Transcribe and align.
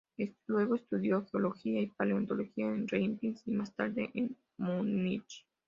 Luego 0.47 0.73
estudió 0.73 1.27
geología 1.31 1.79
y 1.79 1.91
paleontología 1.91 2.65
en 2.65 2.87
Leipzig 2.91 3.37
y 3.45 3.51
más 3.51 3.71
tarde 3.75 4.09
en 4.15 4.35
Munich. 4.57 5.45